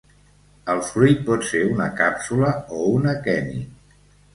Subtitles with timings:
[0.75, 3.67] El fruit pot ser una càpsula o un aqueni.